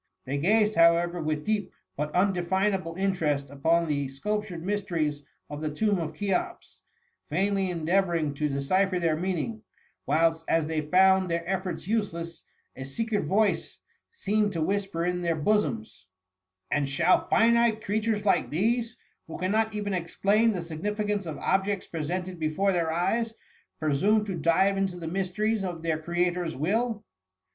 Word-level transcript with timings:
They 0.25 0.39
gazed, 0.39 0.73
however, 0.73 1.21
with 1.21 1.45
deep 1.45 1.71
but 1.95 2.11
undeiina 2.15 2.83
ble 2.83 2.95
interest 2.95 3.51
upon 3.51 3.87
the 3.87 4.07
sculptured 4.07 4.65
mysteries 4.65 5.21
of 5.47 5.61
the 5.61 5.69
tomb 5.69 5.99
of 5.99 6.15
Cheops, 6.15 6.81
vainly 7.29 7.69
endeavouring 7.69 8.33
to 8.33 8.49
decipher 8.49 8.97
their 8.99 9.15
meaning; 9.15 9.61
whilst, 10.07 10.43
as 10.47 10.65
they 10.65 10.81
found 10.81 11.29
their 11.29 11.47
efforts 11.47 11.87
useless, 11.87 12.43
a 12.75 12.83
secret 12.83 13.25
voice 13.25 13.77
seemed 14.09 14.53
to 14.53 14.59
216 14.59 14.59
THE 14.59 14.65
MUMMY. 14.65 14.75
whisper 14.75 15.05
in 15.05 15.21
their 15.21 15.35
bosoms 15.35 16.07
—^^ 16.73 16.75
And 16.75 16.89
shall 16.89 17.27
finite 17.27 17.85
creatures 17.85 18.25
like 18.25 18.49
these, 18.49 18.97
who 19.27 19.37
cannot 19.37 19.75
even 19.75 19.93
explain 19.93 20.49
the 20.51 20.63
signification 20.63 21.27
of 21.29 21.37
objects 21.37 21.85
presented 21.85 22.39
before 22.39 22.71
their 22.71 22.91
eyes, 22.91 23.35
presume 23.79 24.25
to 24.25 24.33
dive 24.33 24.77
into 24.77 24.97
the 24.97 25.07
mysteries 25.07 25.63
of 25.63 25.83
their 25.83 25.99
Creator's 25.99 26.55
will 26.55 27.03